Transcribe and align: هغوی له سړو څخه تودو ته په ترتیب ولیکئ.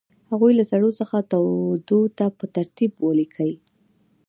هغوی 0.31 0.51
له 0.59 0.63
سړو 0.71 0.89
څخه 0.99 1.17
تودو 1.31 1.99
ته 2.17 2.25
په 2.37 2.45
ترتیب 2.55 2.91
ولیکئ. 3.05 3.53